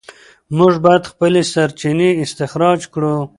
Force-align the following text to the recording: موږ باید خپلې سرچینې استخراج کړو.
موږ 0.57 0.73
باید 0.85 1.03
خپلې 1.11 1.41
سرچینې 1.53 2.09
استخراج 2.23 2.81
کړو. 2.93 3.15